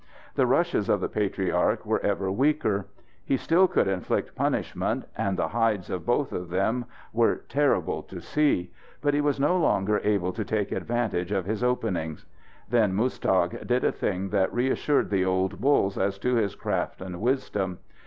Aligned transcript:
The 0.33 0.47
rushes 0.47 0.89
of 0.89 0.99
the 0.99 1.07
patriarch 1.07 1.85
were 1.85 1.99
ever 2.03 2.31
weaker. 2.31 2.87
He 3.23 3.37
still 3.37 3.67
could 3.67 3.87
inflict 3.87 4.33
punishment, 4.33 5.05
and 5.15 5.37
the 5.37 5.49
hides 5.49 5.91
of 5.91 6.07
both 6.07 6.31
of 6.31 6.49
them 6.49 6.85
were 7.13 7.43
terrible 7.49 8.01
to 8.01 8.19
see, 8.19 8.71
but 8.99 9.13
he 9.13 9.21
was 9.21 9.39
no 9.39 9.57
longer 9.59 10.01
able 10.03 10.33
to 10.33 10.43
take 10.43 10.71
advantage 10.71 11.31
of 11.31 11.45
his 11.45 11.63
openings. 11.63 12.25
Then 12.67 12.93
Muztagh 12.95 13.67
did 13.67 13.83
a 13.83 13.91
thing 13.91 14.29
that 14.29 14.51
reassured 14.51 15.11
the 15.11 15.23
old 15.23 15.61
bulls 15.61 15.99
as 15.99 16.17
to 16.17 16.33
his 16.33 16.55
craft 16.55 16.99
and 16.99 17.21
wisdom. 17.21 17.77